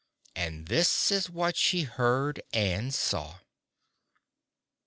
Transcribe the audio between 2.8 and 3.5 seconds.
saw.